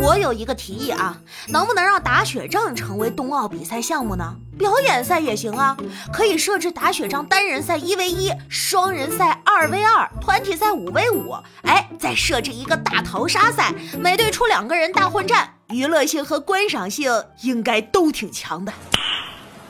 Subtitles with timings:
[0.00, 1.16] 我有一个提议啊，
[1.48, 4.36] 能不能让打雪仗成为冬奥比赛项目呢？
[4.56, 5.76] 表演赛也行啊，
[6.12, 11.36] 可以设置打雪仗单人赛一 v 一，双人赛二 v 二，团体赛五 v 五。
[11.62, 18.72] 哎，再设置一个大逃杀赛，每队出两个人大混战，娱乐性和观赏性应该都挺强的。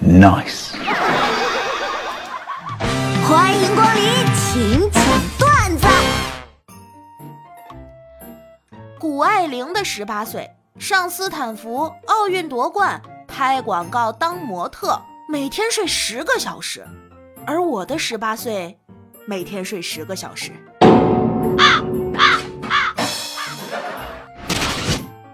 [0.02, 0.72] Nice，
[3.26, 4.04] 欢迎光临，
[4.36, 4.88] 请
[9.18, 14.96] 谷爱凌的十八岁，上斯坦福，奥运夺冠，拍广告当模特，
[15.28, 16.86] 每天睡十个小时。
[17.45, 18.78] 而我的十八岁，
[19.26, 20.52] 每天睡十个小时。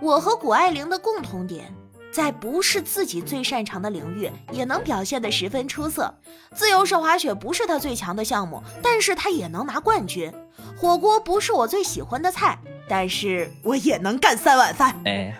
[0.00, 1.70] 我和谷爱凌的共同点，
[2.10, 6.14] 在不是自己最擅长的领域，也能表现得十分出色。
[6.54, 10.32] 自由式滑雪不是她最强的项目，但是她也能拿冠军。
[10.74, 12.58] 火锅不是我最喜欢的菜。
[12.96, 14.94] 但是我也能干三碗饭。
[15.04, 15.34] 哎，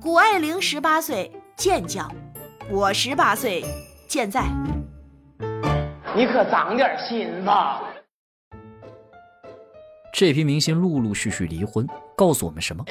[0.00, 2.08] 谷爱凌十八岁健将，
[2.70, 3.64] 我十八岁
[4.06, 4.44] 健在。
[6.14, 7.82] 你可长点心吧。
[10.12, 11.84] 这批明星陆陆续续离婚，
[12.16, 12.84] 告诉我们什么？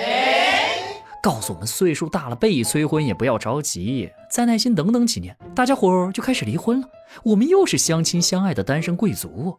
[1.24, 6.88] 告诉我们岁数大了被催婚也不要着急，再耐心等等几年，大家伙儿就开始离婚了。
[7.24, 9.58] 我们又是相亲相爱的单身贵族。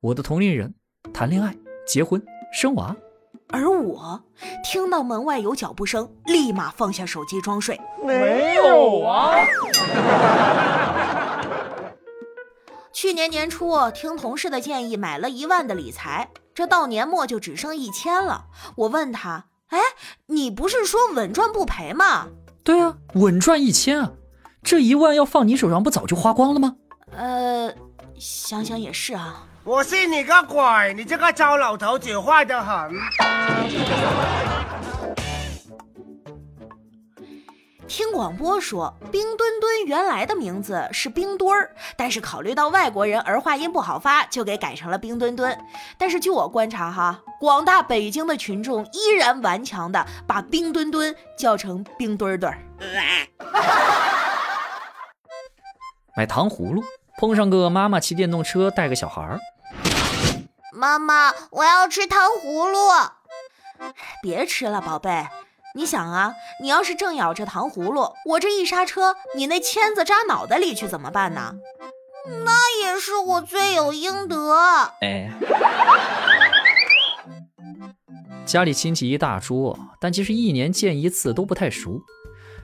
[0.00, 0.76] 我的同龄人
[1.12, 2.94] 谈恋爱、结婚、生娃，
[3.48, 4.22] 而我
[4.62, 7.80] 听到门外有脚步声，立马放下手机装睡。
[8.04, 9.34] 没有啊！
[12.94, 18.44] 去年年初听同事的建议买了一万的理财，这到年末就只剩一千了。
[18.76, 19.80] 我问他：“哎，
[20.26, 22.28] 你不是说稳赚不赔吗
[22.62, 24.12] ？”“对啊，稳赚一千啊！
[24.62, 26.76] 这一万要放你手上，不早就花光了吗
[27.10, 27.74] ？”“呃，
[28.16, 30.94] 想想也是啊。”我信你个鬼！
[30.94, 32.90] 你这个糟老头子坏得很。
[37.86, 45.54] 听广播说，冰墩墩原来的名字是冰墩儿，但是考虑到外国人儿化音不好发，就给改成了冰墩墩。
[45.98, 52.58] 但是据我观察哈，广大北京的群众依然顽强的把冰墩墩叫成冰墩墩儿。
[56.16, 56.82] 买糖葫芦，
[57.18, 59.38] 碰上个妈妈骑电动车带个小孩儿。
[60.78, 62.78] 妈妈，我要吃糖葫芦。
[64.22, 65.26] 别吃了，宝贝。
[65.74, 71.56] 你想啊，你要是正咬着糖葫芦，我这一刹车，你那签子扎脑袋里去怎么办呢？
[72.44, 74.54] 那也是我罪有应得。
[75.00, 75.32] 哎，
[78.46, 82.00] 家里亲戚一大桌，但其实一年见一次都不太熟。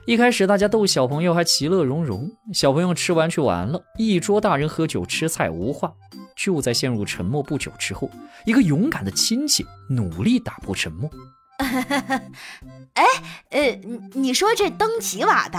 [0.05, 5.93] 一开始大家逗小朋友还其乐融融，小朋友吃完去玩了，一桌大人喝酒吃菜无话。
[6.45, 8.07] 就在陷入沉默不久之后，
[8.45, 11.09] 一个勇敢的亲戚努力打破沉默。
[12.93, 13.03] 哎，
[13.49, 15.57] 呃，你你说这灯几瓦的，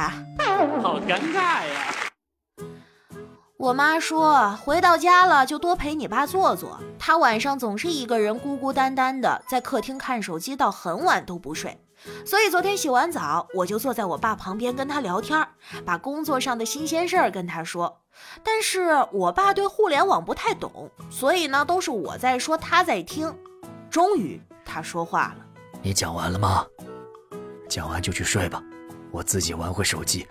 [0.80, 1.92] 好尴尬呀！
[3.56, 11.76] 我妈说回到家了就多陪你爸坐坐，他晚上总是一个人孤孤单单的在客厅看手机到很晚都不睡，
[12.24, 15.44] 所以昨天洗完澡我就坐在我爸旁边跟他聊天，
[15.84, 18.02] 把工作上的新鲜事儿跟他说。
[18.42, 23.34] 但是我爸对互联网不太懂，所以呢都是我在说，他在听。
[23.90, 25.46] 终于他说话了
[25.82, 26.66] ：“你讲完了吗？
[27.68, 28.62] 讲完就去睡吧，
[29.10, 30.26] 我自己玩会手机。”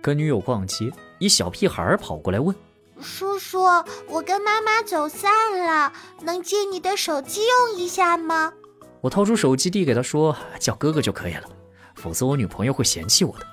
[0.00, 2.54] 跟女友逛街，一小屁孩跑过来问
[3.00, 3.62] ：“叔叔，
[4.08, 5.30] 我跟妈妈走散
[5.64, 5.92] 了，
[6.22, 8.52] 能借你的手机用一下吗？”
[9.00, 11.48] 我掏出手机递给他，说：“叫哥哥就可以了。”
[12.02, 13.46] 否则我女朋友会嫌弃我的。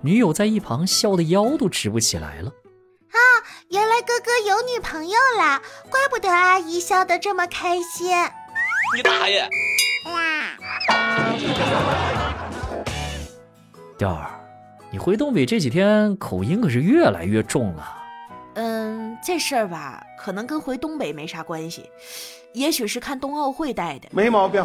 [0.00, 2.48] 女友在一旁笑的腰都直不起来了。
[2.48, 3.18] 啊，
[3.68, 8.10] 原来哥哥有女朋友啦，怪不得阿姨笑得这么开心。
[8.96, 9.46] 你大爷！
[13.98, 14.30] 调儿，
[14.90, 17.98] 你回东北这几天口音可是越来越重了。
[18.54, 21.90] 嗯，这事儿吧，可能跟回东北没啥关系，
[22.54, 24.08] 也许是看冬奥会带的。
[24.10, 24.64] 没毛病。